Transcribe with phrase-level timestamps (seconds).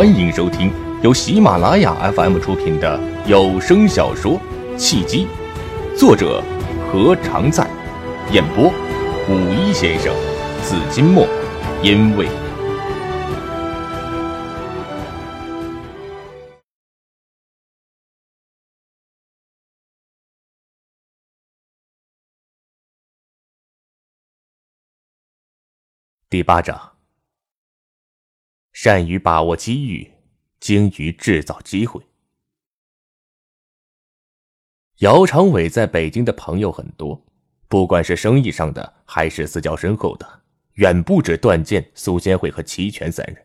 [0.00, 4.40] 欢迎收听由喜马拉雅 FM 出品的有声小说
[4.78, 5.26] 《契机》，
[5.94, 6.42] 作者
[6.90, 7.68] 何常在，
[8.32, 8.72] 演播
[9.28, 10.10] 五一先生、
[10.62, 11.28] 紫金墨，
[11.82, 12.26] 因为
[26.30, 26.99] 第八章。
[28.82, 30.10] 善于把握机遇，
[30.58, 32.00] 精于制造机会。
[35.00, 37.22] 姚长伟在北京的朋友很多，
[37.68, 40.40] 不管是生意上的还是私交深厚的，
[40.76, 43.44] 远不止段剑、苏先惠和齐全三人。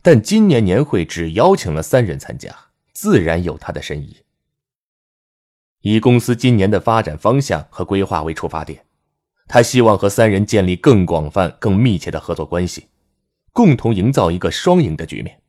[0.00, 2.54] 但今年年会只邀请了三人参加，
[2.92, 4.18] 自然有他的深意。
[5.80, 8.86] 以公司今年的发展方向和规划为出发点，
[9.48, 12.86] 他希望和三人建立更广泛、更密切的合作关系。
[13.56, 15.40] 共同营造一个双赢的局面。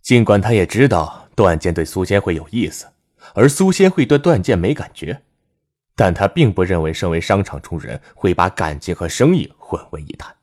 [0.00, 2.90] 尽管他也知道段剑对苏仙会有意思，
[3.34, 5.22] 而苏仙会对段剑没感觉，
[5.94, 10.34] 但他并不认为身为商场中人会把感情和生意混为一谈。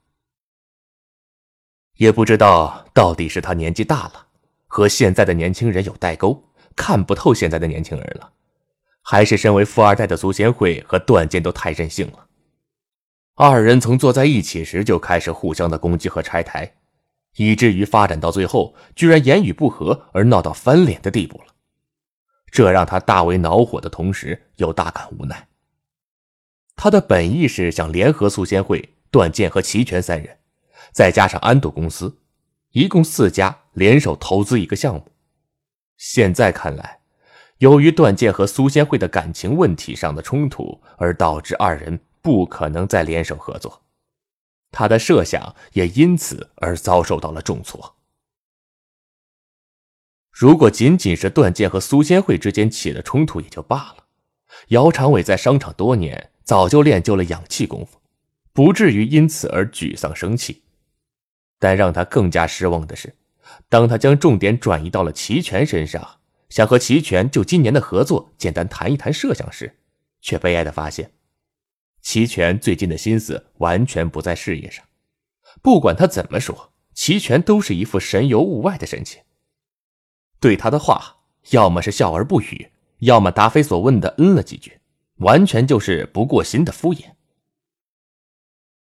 [1.95, 4.27] 也不知道到底是他年纪大了，
[4.67, 8.31] 和现在的年轻人有代沟，看不透现在的年轻人了，
[9.01, 12.27] 还是身为富二代的苏仙会和段剑都太任性了。
[13.39, 16.73] 二人从坐在一起时就开始互相的攻击和拆台，
[17.35, 21.53] 以至于发展到最后，居然言语不合而闹到翻脸的地步了。
[22.49, 25.49] 这让他大为恼火的同时，又大感无奈。
[26.75, 30.39] 他的本意是想联合苏仙会、段剑和齐全三人，
[30.91, 32.17] 再加上安度公司，
[32.71, 35.05] 一共四家联手投资一个项目。
[35.95, 37.01] 现在看来，
[37.59, 41.99] 由于段剑和苏仙会的感情问题上的冲突，而导致二人。
[42.27, 43.83] 不可能再联手合作，
[44.69, 47.95] 他的设想也因此而遭受到了重挫。
[50.29, 54.07] 如果仅仅是段剑和苏仙惠之间起了冲突也就罢了，
[54.67, 57.97] 姚长伟在商场多年，早就练就了养气功夫，
[58.51, 60.63] 不至于因此而沮丧生气。
[61.57, 63.15] 但让他更加失望的是，
[63.69, 69.77] 当他将重点转移到了齐全身上，想和齐全就今年的合作简单谈一谈设想时，
[70.19, 71.09] 却悲哀的发现。
[72.07, 74.85] 齐全最近的心思完全不在事业上，
[75.61, 79.21] 不管他怎么说，齐全都是一副神游物外的神情。
[80.39, 81.17] 对他的话，
[81.49, 84.79] 要么是笑而不语，要么答非所问的嗯了几句，
[85.17, 87.07] 完全就是不过心的敷衍。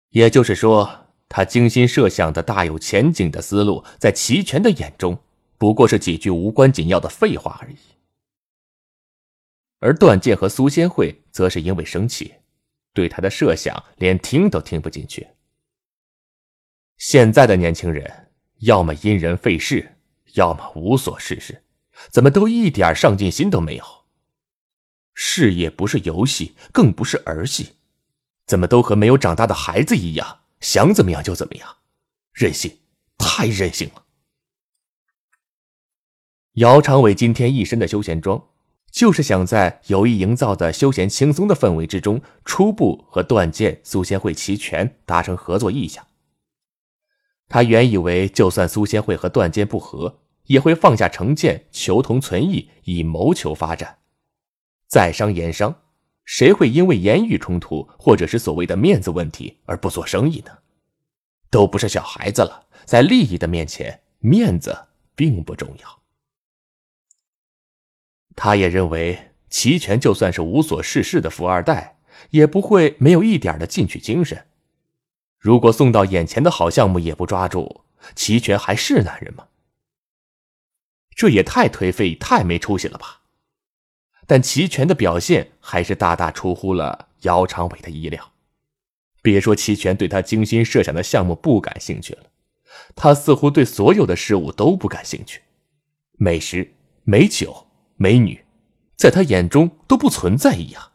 [0.09, 5.23] 也就是说，他精心设想的大有前景的思路，在齐全的眼中，
[5.59, 7.77] 不过是几句无关紧要的废话而已。
[9.81, 12.37] 而段剑和苏仙惠，则是因为生气。
[12.93, 15.29] 对他的设想连听都听不进去。
[16.99, 19.97] 现在的年轻人，要么因人废事，
[20.35, 21.65] 要么无所事事，
[22.11, 23.85] 怎么都一点上进心都没有。
[25.15, 27.77] 事业不是游戏，更不是儿戏，
[28.47, 31.77] 怎么都和没有长大的孩子一样，想怎么样就怎么样，
[32.33, 32.79] 任性，
[33.19, 34.07] 太任性了。
[36.55, 38.52] 姚长伟今天一身的休闲装。
[38.93, 46.07] 就是想在有意营造的休闲轻松的氛围之中，初步和段剑、苏仙会齐全达成合作意向。
[47.49, 53.99] 他原以为，就算苏仙会和段剑不和，也会放下成见，求同存异，以谋求发展。
[54.87, 55.75] 在商言商，
[56.25, 60.53] 谁会因为言语冲突或者是所谓的面子问题而不做生意呢？
[61.51, 64.77] 都不是小孩子了，在利益的面前，面子
[65.15, 66.02] 并不重要。
[68.35, 71.99] 他也认为，齐全就算是无所事事的富二代，
[72.31, 74.47] 也不会没有一点的进取精神。
[75.39, 77.83] 如果送到眼前的好项目也不抓住，
[78.15, 79.49] 齐全还是男人吗？
[81.15, 83.21] 这也太颓废、太没出息了吧！
[84.27, 88.33] 但齐全的表现还是大大出乎了姚长伟的意料。
[89.21, 92.31] 别说齐全对他精心设想的项目不感兴趣了，
[92.97, 95.43] 他似乎对所有的事物都不感兴趣，
[96.13, 96.73] 美食、
[97.05, 97.67] 美酒。
[97.97, 98.45] 美女，
[98.97, 100.93] 在他眼中都不存在一样。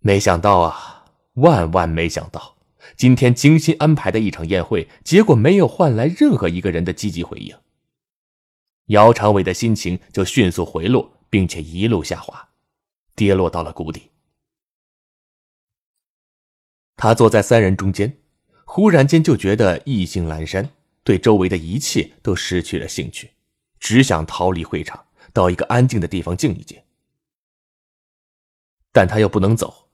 [0.00, 2.56] 没想到啊，万万没想到，
[2.96, 7.56] 今天精心安排的一场宴会，结果没有换来任何一个人的积极回应。
[8.88, 12.50] 姚长伟的心情就迅速回落，并且一路下滑，
[13.14, 14.10] 跌落到了谷底。
[16.96, 18.18] 他坐在三人中间，
[18.66, 20.70] 忽然间就觉得意兴阑珊，
[21.02, 23.30] 对周围的一切都失去了兴趣。
[23.84, 26.82] 只想逃离会场，到一个安静的地方静一静。
[28.90, 29.90] 但他又不能走，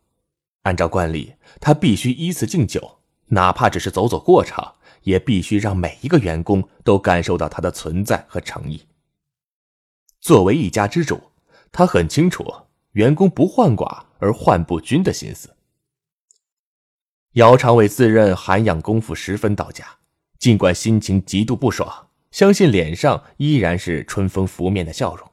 [0.62, 8.86] 按照惯例，他必须依次敬酒，哪怕只是走走过场，也必须让每一个员工都感受到他的存在和诚意。
[10.20, 11.32] 作为一家之主，
[11.72, 12.46] 他很清楚
[12.92, 15.56] 员工不患寡而患不均的心思。
[17.32, 19.98] 姚长伟自认涵养功夫十分到家，
[20.38, 25.30] 尽管心情极度不爽，相信脸上依然是春风拂面的笑容，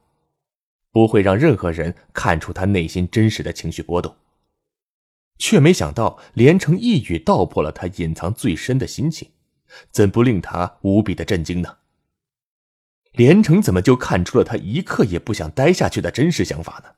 [0.92, 4.16] 不会让任何人看出他内心真实的情绪波动。
[5.38, 9.30] 却没想到连城一语道破了他隐藏最深的心情，
[9.92, 11.78] 怎不令他无比的震惊呢？
[13.12, 16.96] 连城怎么就看出了他一刻也不想待下去的真实想法呢？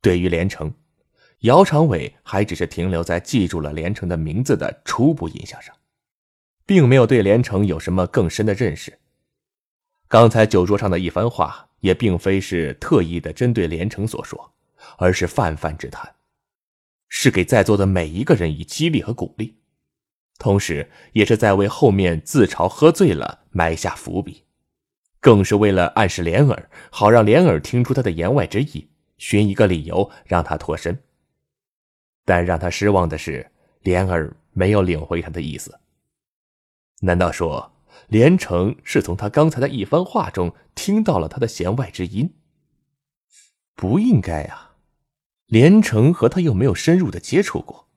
[0.00, 0.74] 对于连城，
[1.40, 5.72] 姚长伟还只是停留在记住了连城的名字的初步印象上，
[6.72, 8.98] 并没有对连城有什么更深的认识。
[10.08, 14.54] 刚才酒桌上的一番话，也并非是特意的针对连城所说，
[14.96, 16.14] 而是泛泛之谈。
[17.10, 19.58] 是给在座的每一个人以激励和鼓励，
[20.38, 24.44] 同时也是在为后面自嘲喝醉了埋下伏笔，
[25.20, 30.98] 更是为了暗示莲儿，好让莲儿听出他的言外之意，寻一个理由让他脱身。
[32.24, 33.46] 但让他失望的是，
[33.82, 35.78] 莲儿没有领会他的意思。
[37.04, 37.72] 难道说
[38.08, 42.34] 连城是从他刚才的一番话中听到了他的弦外之音？
[43.74, 44.76] 不应该啊。
[45.46, 47.88] 连城和他又没有深入的接触过，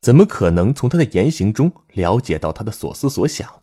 [0.00, 3.62] 怎么可能从他的言行中了解到他的所思所想？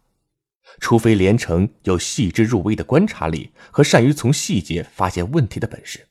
[0.79, 6.07] 除非连城有细致入微的观察力和善于从细节发现问题的本事。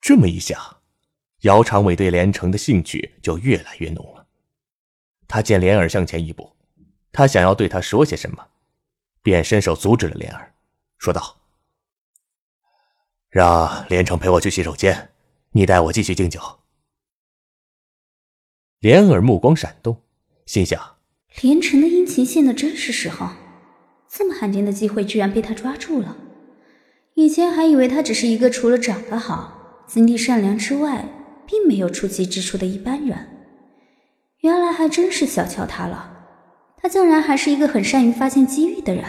[0.00, 0.82] 这么一想，
[1.40, 4.26] 姚长伟对连城的兴趣就越来越浓了。
[5.26, 6.54] 他见连儿向前一步，
[7.12, 8.46] 他想要对他说些什么，
[9.22, 10.54] 便伸手阻止了莲儿，
[10.98, 11.36] 说道
[13.30, 15.10] ：“让连城陪我去洗手间。”
[15.52, 16.40] 你带我继续敬酒。
[18.80, 20.02] 莲儿目光闪动，
[20.44, 20.96] 心想：
[21.40, 23.30] 连城的殷勤现的真是时候，
[24.08, 26.16] 这么罕见的机会居然被他抓住了。
[27.14, 31.08] 以前还以为他只是一个除了长得好、心地善良之外，
[31.46, 33.48] 并没有出奇之处的一般人，
[34.40, 36.17] 原来还真是小瞧他了。
[36.80, 39.04] 他竟然还是一个很善于发现机遇的人。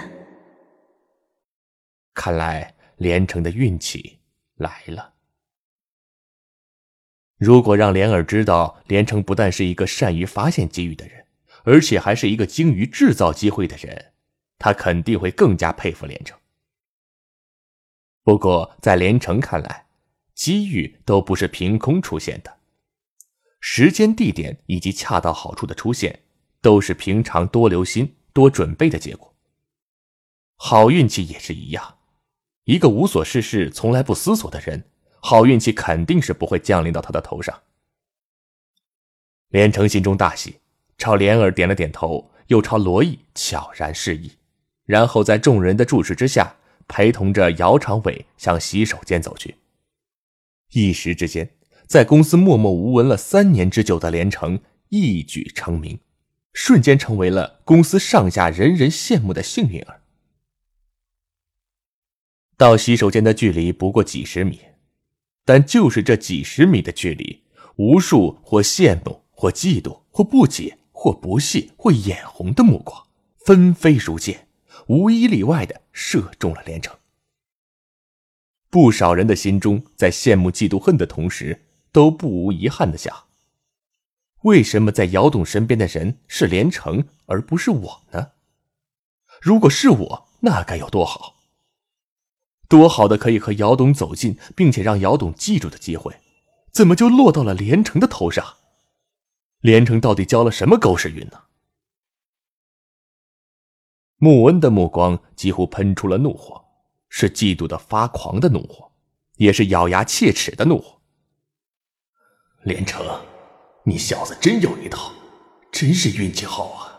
[2.14, 4.20] 看来连城的运气
[4.56, 5.14] 来了。
[7.38, 11.26] 如果让莲儿知道连城不但是一个善于发现机遇的人，
[11.64, 14.14] 而且还是一个精于制造机会的人，
[14.58, 16.38] 他肯定会更加佩服连城。
[18.24, 19.86] 不过，在连城看来，
[20.34, 22.58] 机遇都不是凭空出现的，
[23.62, 26.24] 时间、地点以及恰到好处的出现，
[26.62, 29.34] 都是平常多留心、多准备的结果。
[30.56, 31.98] 好运气也是一样，
[32.66, 34.86] 一个无所事事、从来不思索的人。
[35.22, 37.62] 好运气肯定是不会降临到他的头上。
[39.50, 40.60] 连城心中大喜，
[40.98, 44.32] 朝莲儿点了点头，又朝罗毅悄然示意，
[44.86, 46.56] 然后在众人的注视之下，
[46.88, 49.56] 陪同着姚长伟向洗手间走去。
[50.72, 51.50] 一时之间，
[51.86, 56.00] 在公司默默无闻了三年之久的连城一举成名，
[56.62, 60.02] 瞬间成为了公司上下人人羡慕的幸运儿。
[62.58, 64.60] 到洗手间的距离不过几十米。
[65.46, 67.44] 但就是这几十米的距离，
[67.78, 74.50] 无数或羡慕、或嫉妒、或不解、或不屑、或眼红的目光纷飞如箭，
[74.88, 76.94] 无一例外的射中了连城。
[78.70, 83.29] 不少人的心中在羡慕、嫉妒、恨的同时，都不无遗憾的想：
[84.44, 88.32] 为什么在姚董身边的人是连城，而不是我呢？
[89.42, 91.36] 如果是我，那该有多好！
[92.68, 96.22] 多好的可以和姚董走近，并且让姚董记住的机会，
[96.72, 98.58] 怎么就落到了连城的头上？
[99.60, 101.44] 连城到底交了什么狗屎运呢？
[104.18, 106.64] 穆恩的目光几乎喷出了怒火，
[107.10, 108.92] 是嫉妒的发狂的怒火，
[109.36, 111.02] 也是咬牙切齿的怒火。
[112.64, 113.06] 连城，
[113.90, 115.12] 你小子真有一套，
[115.72, 116.94] 真是运气好啊！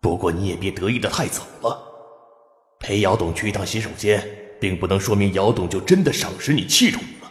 [0.00, 1.80] 不过你也别得意的太早了，
[2.80, 4.40] 陪姚董去一趟洗手间。
[4.60, 7.30] 并不能说明姚董就真的赏识你、器重你了。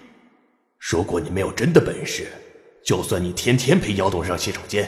[0.78, 2.28] 如果你没有真的本事，
[2.86, 4.88] 就算你天天陪姚董上洗手间，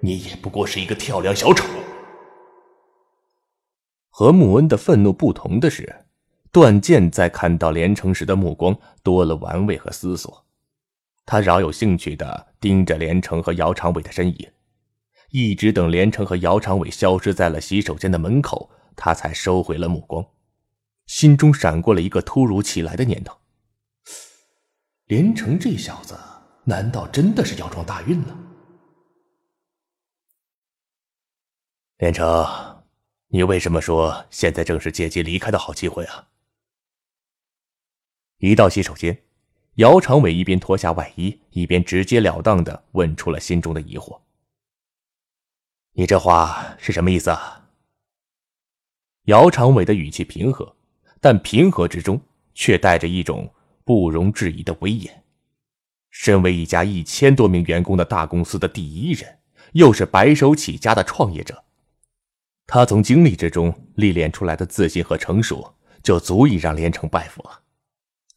[0.00, 1.66] 你也不过是一个跳梁小丑。
[4.08, 6.04] 和穆恩的愤怒不同的是，
[6.52, 10.44] 段剑在看到连城时的目光多了玩味和思索。
[11.30, 14.52] 他饶有兴趣的盯着连城和姚长伟的身影，
[15.30, 20.26] 一直等连城和姚长伟消失在了洗手间的门口，他才收回了目光。
[21.06, 23.38] 心中闪过了一个突如其来的念头：
[25.04, 26.18] 连城这小子，
[26.64, 28.36] 难道真的是要撞大运了？
[31.98, 32.84] 连城，
[33.28, 36.26] 你为什么说现在正是借机离开的好机会啊？
[38.38, 39.22] 一到洗手间，
[39.80, 44.20] 姚长伟一边脱下外衣，一边直截了当的问出了心中的疑惑
[45.96, 47.70] ：“你这话是什么意思啊？”
[49.24, 50.76] 姚长伟的语气平和，
[51.18, 52.20] 但平和之中
[52.52, 53.50] 却带着一种
[53.82, 55.24] 不容置疑的威严。
[56.10, 59.38] 身为一家一千多名员工的大公司的第一人，
[59.72, 61.64] 又是白手起家的创业者，
[62.66, 67.62] 他从经历之中历练出来的自信和成熟，就足以让连城拜服了。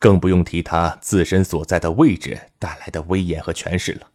[0.04, 4.10] 更不用提他自身所在的位置带来的威严和权势了。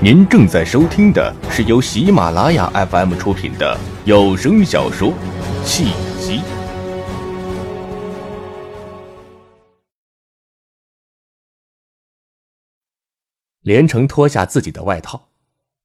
[0.00, 5.12] 您正在收听的是由喜马拉雅 FM 出品的有声小说
[5.62, 6.38] 《契机》。
[13.60, 15.28] 连城脱下自己的外套，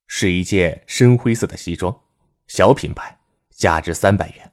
[0.08, 2.00] 是一件深灰色的西装。
[2.50, 3.16] 小品牌，
[3.52, 4.52] 价值三百元。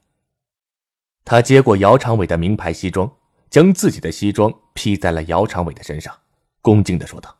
[1.25, 3.11] 他接过姚长伟的名牌西装，
[3.49, 6.15] 将自己的西装披在了姚长伟的身上，
[6.61, 7.35] 恭敬的说道：“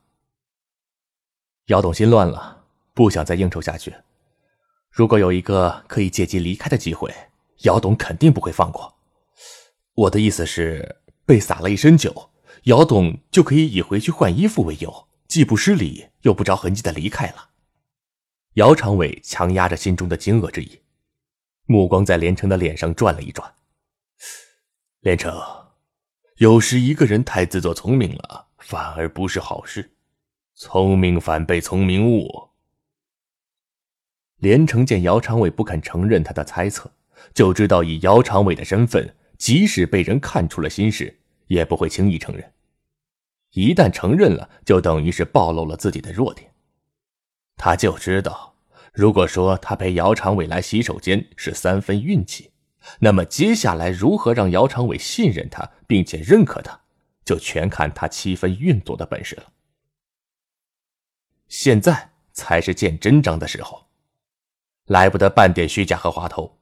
[1.69, 3.95] 姚董心乱了，不想再应酬下去。
[4.91, 7.15] 如果有一个可以借机离开的机会，
[7.65, 8.97] 姚董肯定不会放过。
[9.93, 12.31] 我的意思是，被洒了一身酒，
[12.63, 17.51] 姚董就可以以回去换衣服为由，既不失礼又不着痕迹的离开了。”
[18.57, 20.81] 姚长伟强压着心中的惊愕之意，
[21.67, 23.55] 目光在连城的脸上转了一转。
[25.01, 25.39] 连城，
[26.39, 29.91] 有时一个人太自作聪明了，反而不是好事。
[30.55, 32.49] 聪明反被聪明误。
[34.39, 36.91] 连城见姚长伟不肯承认他的猜测，
[37.35, 41.15] 就知道以姚长伟的身份，即使被人看出了心事，
[41.49, 42.53] 也不会轻易承认。
[43.51, 46.51] 一旦承认了，就等于是暴露了自己的弱点。
[47.57, 48.55] 他就知道，
[48.93, 52.51] 如果说他陪姚长伟来洗手间是三分运气，
[53.01, 56.81] 那么接下来如何让姚长伟信任他并且认可他，
[57.25, 59.45] 就全看他七分运作的本事了。
[61.49, 63.87] 现在才是见真章的时候，
[64.87, 66.59] 来不得半点虚假和滑头。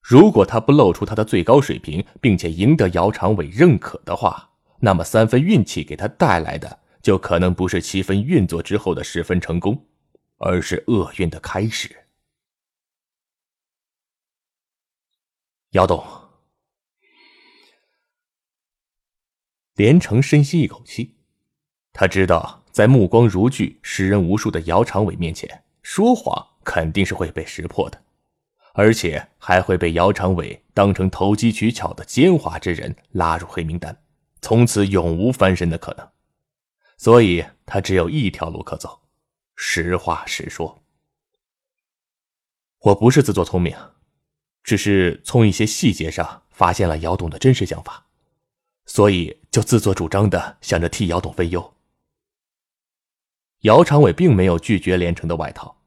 [0.00, 9.86] 如果他不露出他的最高水平，并且赢得姚长伟认可的话，那么三分运气给他带来的就可能不是七分运作之后的十分成功。
[10.38, 12.04] 而是厄运的开始。
[15.72, 16.02] 姚董，
[19.74, 21.14] 连城深吸一口气，
[21.92, 28.02] 他知道在目光如炬、识人无数的姚长伟面前说谎肯定是会被识破的，
[28.72, 34.02] 而且还会被姚长伟当成投机取巧的奸猾之人拉入黑名单，
[34.40, 36.10] 从此永无翻身的可能。
[36.96, 38.97] 所以他只有一条路可走。
[39.60, 40.84] 实话实说，
[42.78, 43.76] 我不是自作聪明，
[44.62, 48.06] 只是从一些细节上发现了姚董的真实想法，
[48.86, 51.74] 所以就自作主张的想着替姚董分忧。
[53.62, 55.82] 姚长伟并没有拒绝连城的外套，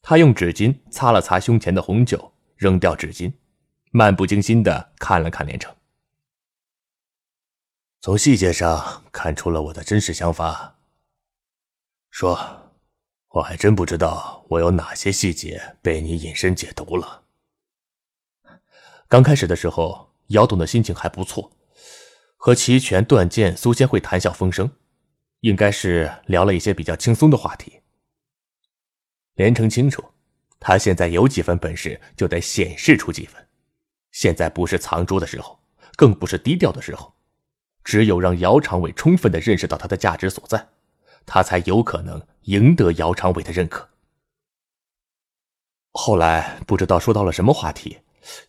[0.00, 3.32] 他用纸巾擦了擦胸前的红酒，扔掉纸巾，
[3.90, 5.74] 漫不经心的看了看连城，
[8.00, 10.78] 从细节上看出了我的真实想法。
[12.08, 12.59] 说。
[13.30, 17.22] 我还真不知道我有哪些细节被你隐身解读了。
[19.06, 21.52] 刚开始的时候，姚董的心情还不错，
[22.36, 24.68] 和齐全、段剑、苏仙会谈笑风生，
[25.40, 27.80] 应该是聊了一些比较轻松的话题。
[29.34, 30.04] 连城清楚，
[30.58, 33.46] 他现在有几分本事，就得显示出几分。
[34.10, 35.56] 现在不是藏拙的时候，
[35.94, 37.14] 更不是低调的时候，
[37.84, 40.68] 只有让姚长伟充分的认识到他的价值所在。
[41.26, 43.88] 他才有可能赢得姚长伟的认可。
[45.92, 47.98] 后来不知道说到了什么话题，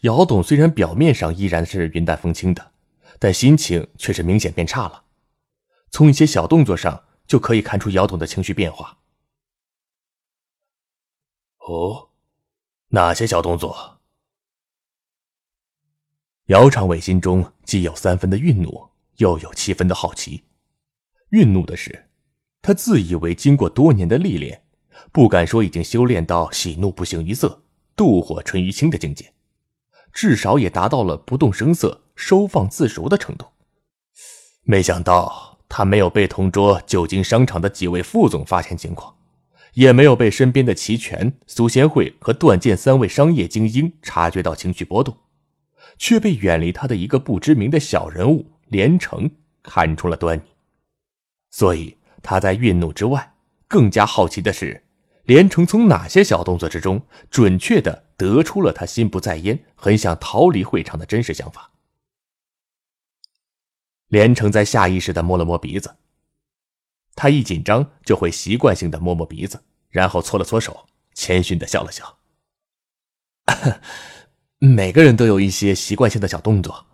[0.01, 2.71] 姚董虽然表面上依然是云淡风轻的，
[3.19, 5.05] 但心情却是明显变差了。
[5.89, 8.99] 从一些小动作上就可以看出姚董的情绪变化。
[11.57, 12.09] 哦，
[12.89, 13.99] 哪些小动作？
[16.45, 20.43] 姚长伟心中既有三分的愠怒，又有七分的好奇。
[21.31, 22.10] 愠怒的是。
[22.61, 24.61] 他自以为经过多年的历练，
[25.11, 27.63] 不敢说已经修炼到喜怒不形于色、
[27.95, 29.33] 妒火纯于青的境界，
[30.13, 33.47] 至少也达到了不动声色、收放自如的程度。
[34.63, 39.15] 没想到他没有被同桌久经商场的几位副总发现情况，
[39.73, 45.17] 也没有被身边的齐全、苏贤惠和段剑三位商业精英察觉到情绪波动，
[45.97, 49.31] 却被远离他的一个不知名的小人物连城
[49.63, 50.43] 看出了端倪，
[51.49, 51.97] 所以。
[52.21, 53.33] 他在愠怒之外，
[53.67, 54.83] 更加好奇的是，
[55.23, 61.71] 连城从哪些小动作之中准确的得出了他心不在焉、很想逃离会场的真实想法。
[64.07, 65.95] 连城在下意识的摸了摸鼻子，
[67.15, 72.17] 他一紧张就会习惯性的摸摸鼻子，然后搓了搓手，谦逊的笑了笑。
[74.59, 76.85] 每个人都有一些习惯性的小动作，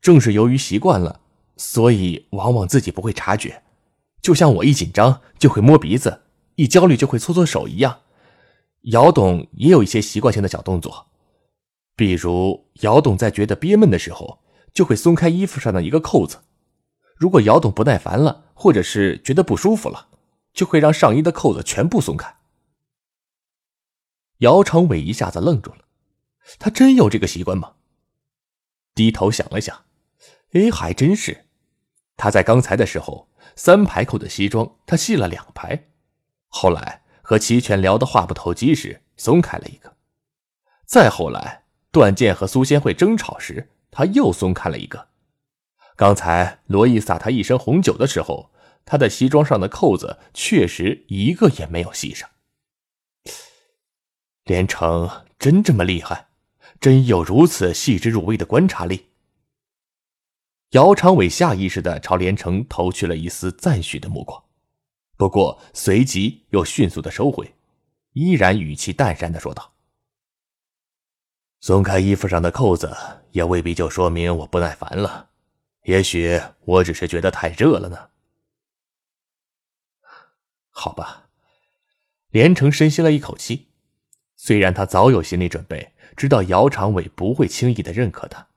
[0.00, 1.20] 正是由于习惯了，
[1.56, 3.62] 所以往往自己不会察觉。
[4.20, 6.22] 就像我一紧张就会摸鼻子，
[6.56, 8.00] 一焦虑就会搓搓手一样。
[8.82, 11.06] 姚董也有一些习惯性的小动作，
[11.96, 14.40] 比如姚董在觉得憋闷的时候，
[14.72, 16.38] 就会松开衣服上的一个扣子；
[17.16, 20.08] 如果姚董不耐烦了，或者是觉得不舒服了，
[20.52, 22.36] 就会让上衣的扣子全部松开。
[24.38, 25.78] 姚长伟一下子愣住了。
[26.58, 27.74] 他真有这个习惯吗？
[28.94, 29.84] 低头想了想，
[30.52, 31.44] 哎，还真是。
[32.16, 35.88] 他在刚才的时候，三排扣的西装他系了两排，
[36.46, 39.96] 后来和齐全聊得话不投机时松开了一个，
[40.86, 45.08] 再后来段剑和苏仙慧争吵时他又松开了一个。
[45.96, 48.52] 刚才罗毅洒他一身红酒的时候，
[48.84, 52.30] 他的西装上的扣子确实一个也没有系上。
[54.44, 56.28] 连城真这么厉害？
[56.80, 59.07] 真有如此细致入微的观察力。
[60.72, 64.44] 姚长伟下意识的朝连城投去了一丝赞许的目光，
[65.16, 67.54] 不过随即又迅速的收回，
[68.12, 69.72] 依然语气淡然的说道
[71.60, 72.94] ：“松开衣服上的扣子，
[73.30, 75.30] 也未必就说明我不耐烦了，
[75.84, 78.10] 也许我只是觉得太热了呢。”
[80.68, 81.30] 好吧，
[82.28, 83.68] 连城深吸了一口气，
[84.36, 85.94] 虽然他早有心理准备。
[86.16, 88.48] 知道姚长伟不会轻易的认可他，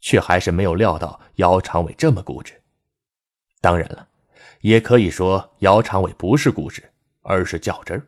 [0.00, 2.60] 却还是没有料到姚长伟这么固执。
[3.60, 4.08] 当然了，
[4.60, 6.82] 也可以说姚长伟不是固执，
[7.22, 8.06] 而是较真儿，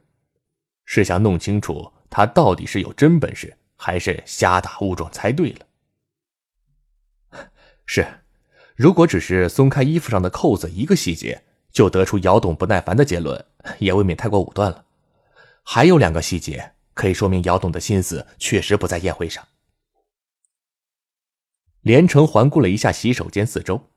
[0.85, 5.67] 是想弄清楚他到底是有真本事，还是瞎打误撞猜对了。
[7.87, 8.07] 是，
[8.75, 13.45] 如果只是松开衣服上的扣子一个细节就得出姚董不耐烦的结论，
[13.79, 14.85] 也未免太过武断了。
[15.63, 16.73] 还有两个细节。
[16.95, 19.43] 可以说明姚董的心思确实不在宴会上。
[21.83, 23.89] 连城环顾了一下洗手间四周，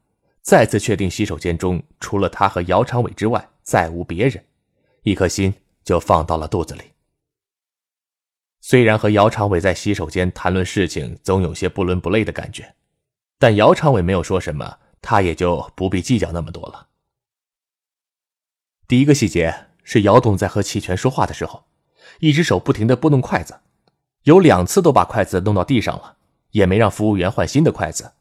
[0.42, 4.44] 再次确定洗手间中除了他和姚长伟之外再无别人，
[5.04, 6.82] 一颗心就放到了肚子里。
[8.62, 12.76] 虽然和姚长伟在洗手间谈论事情总有些不伦不类的感觉，
[13.38, 16.88] 但姚长伟没有说什么，他也就不必计较那么多了。
[18.88, 21.66] 第一个细节是姚董在和齐全说话的时候。
[22.20, 23.60] 一只手不停的拨弄筷子，
[24.24, 26.18] 有两次都把筷子弄到地上了，
[26.56, 28.14] 也没让服务员换新的筷子。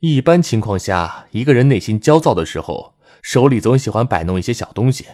[0.00, 5.06] 一般情况下，一个人内心焦躁的时候，手里总喜欢摆弄一些小东西，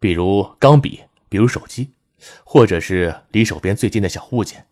[0.00, 1.92] 比如钢笔，比如手机，
[2.44, 4.66] 或者是离手边最近的小物件。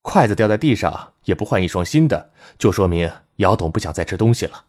[0.00, 4.66] 筷子掉在地上也不换一双新的，就说明姚董不想再吃东西了。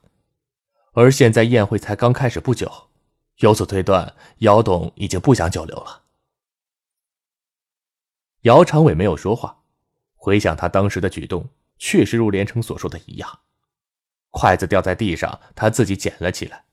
[0.94, 2.72] 而现在宴会才刚开始不久，
[3.42, 6.02] 由此推断，姚董已经不想久留了。
[8.42, 9.58] 姚长伟没有说话，
[10.26, 13.42] 回想他当时的举动，确实如连城所说的一样。
[14.32, 16.66] 筷子掉在地上，他自己捡了起来。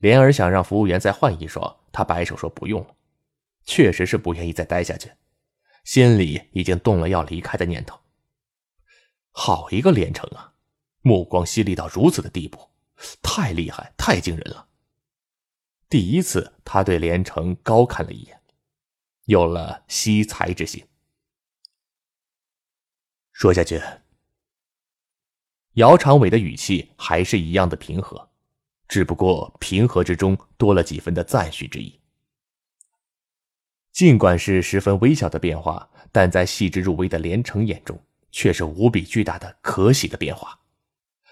[0.00, 2.94] 莲儿想让服务员再换一双，他摆手说不用了，
[3.64, 5.10] 确实是不愿意再待下去，
[5.82, 7.98] 心里已经动了要离开的念头。
[9.30, 10.52] 好一个连城啊，
[11.00, 12.68] 目光犀利到如此的地步，
[13.22, 14.66] 太厉害，太惊人了。
[15.88, 18.38] 第一次，他对连城高看了一眼，
[19.24, 20.86] 有了惜才之心。
[23.40, 23.80] 说下去，
[25.72, 28.28] 姚长伟的语气还是一样的平和，
[28.86, 31.98] 只不过平和之中多了几分的赞许之意。
[33.92, 37.98] 尽管是十分微小的变化，但在细致入微的连城眼中，
[38.30, 40.60] 却是无比巨大的可喜的变化。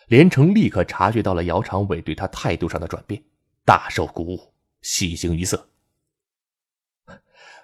[0.07, 3.23] 连城立刻察觉到了姚长伟对他态度上的转变，
[3.67, 5.69] 大受鼓舞，喜形于色。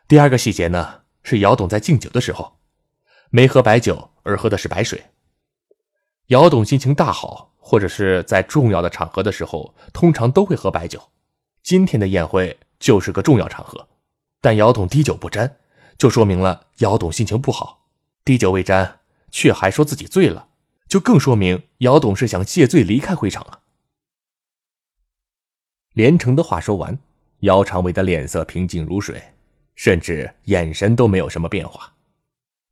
[0.07, 2.59] 第二个细节呢，是姚董在敬酒的时候。
[3.31, 5.05] 没喝白酒，而喝的是白水。
[6.27, 11.11] 姚董心情大好，或者是在重要的场合的时候，通常都会喝白酒。
[11.63, 13.89] 今天的宴会就是个重要场合，
[14.41, 15.57] 但姚董滴酒不沾，
[15.97, 17.87] 就说明了姚董心情不好。
[18.25, 20.49] 滴酒未沾，却还说自己醉了，
[20.89, 23.61] 就更说明姚董是想借醉离开会场了。
[25.93, 26.99] 连城的话说完，
[27.41, 29.23] 姚长伟的脸色平静如水，
[29.75, 31.94] 甚至眼神都没有什么变化。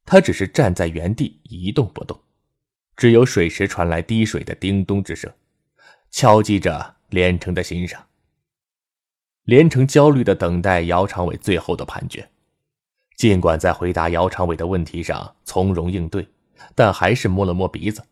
[0.05, 2.21] 他只是站在原地一动不动，
[2.97, 5.33] 只有水池传来滴水的叮咚之声，
[6.11, 8.05] 敲击着连城的心上。
[9.45, 12.29] 连城焦虑的等待姚长伟最后的判决。
[13.17, 16.29] 尽管在回答姚长伟的问题上从容应对，
[16.75, 18.05] 但还是摸了摸鼻子。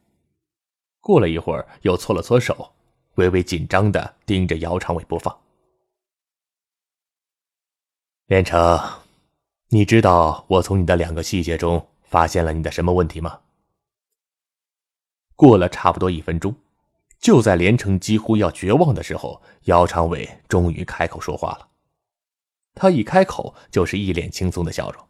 [1.00, 2.72] 过了一会儿，又搓了搓手，
[3.14, 5.36] 微微紧张的盯着姚长伟不放。
[8.26, 8.78] 连城，
[9.72, 13.40] 你知道我从你的两个细节中发现了你的什么问题吗？
[15.36, 16.52] 过了差不多一分钟，
[17.20, 21.68] 就在连城几乎要绝望的时候，姚长伟终于开口说话了。
[22.74, 25.08] 他一开口就是一脸轻松的笑容。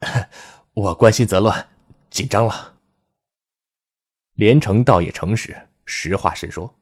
[0.74, 1.68] 我关心则乱，
[2.10, 2.80] 紧张了。
[4.32, 6.74] 连城倒也诚实，实话实说。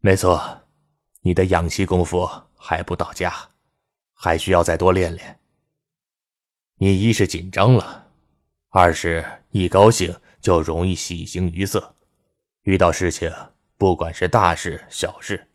[0.00, 0.64] 没错，
[1.22, 3.48] 你的养息功夫还不到家，
[4.16, 5.38] 还需要再多练练。
[6.78, 8.08] 你一是紧张了，
[8.70, 11.94] 二是一高兴就容易喜形于色，
[12.62, 13.32] 遇到事情，
[13.78, 15.46] 不管是大事小事。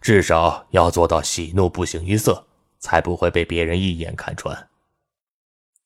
[0.00, 2.46] 至少要做到喜怒不形于色，
[2.78, 4.70] 才不会被别人一眼看穿。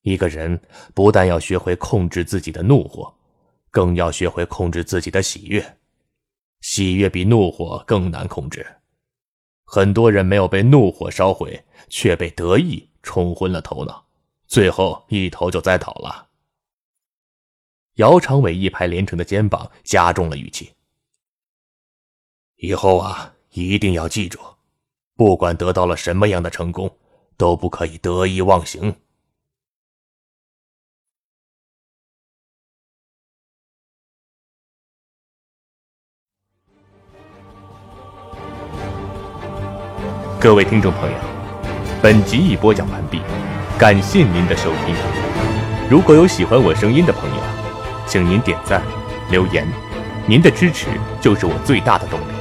[0.03, 0.61] 一个人
[0.95, 3.13] 不但要学会控制自己的怒火，
[3.71, 5.77] 更要学会控制自己的喜悦。
[6.61, 8.65] 喜悦比怒火更难控制。
[9.71, 14.03] 很多人没有被怒火烧毁，却被得意冲昏了头脑，
[14.47, 16.29] 最后一头就栽倒了。
[17.97, 20.73] 姚长伟一拍连城的肩膀，加重了语气
[22.57, 24.39] ：“以后啊。”一定要记住，
[25.17, 26.97] 不管得到了什么样的成功，
[27.37, 28.95] 都不可以得意忘形。
[40.49, 41.17] 各位听众朋友，
[42.01, 43.21] 本集已播讲完毕，
[43.79, 44.95] 感谢您的收听。
[45.91, 47.37] 如果有喜欢我声音的朋友，
[48.07, 48.81] 请您点赞、
[49.31, 49.69] 留言，
[50.27, 50.87] 您的支持
[51.21, 52.38] 就是我最大的动力。